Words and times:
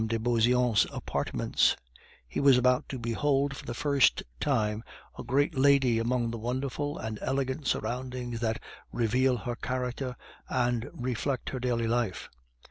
de 0.07 0.17
Beauseant's 0.17 0.87
apartments; 0.91 1.75
he 2.27 2.39
was 2.39 2.57
about 2.57 2.89
to 2.89 2.97
behold 2.97 3.55
for 3.55 3.67
the 3.67 3.73
first 3.75 4.23
time 4.39 4.83
a 5.15 5.21
great 5.23 5.53
lady 5.55 5.99
among 5.99 6.31
the 6.31 6.39
wonderful 6.39 6.97
and 6.97 7.19
elegant 7.21 7.67
surroundings 7.67 8.39
that 8.39 8.59
reveal 8.91 9.37
her 9.37 9.55
character 9.55 10.15
and 10.49 10.89
reflect 10.95 11.49
her 11.49 11.59
daily 11.59 11.85
life. 11.85 12.29